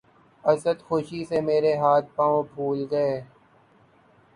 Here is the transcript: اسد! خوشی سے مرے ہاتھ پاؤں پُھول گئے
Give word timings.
اسد! 0.43 0.77
خوشی 0.87 1.21
سے 1.29 1.37
مرے 1.47 1.73
ہاتھ 1.81 2.07
پاؤں 2.15 2.43
پُھول 2.51 2.79
گئے 2.91 3.13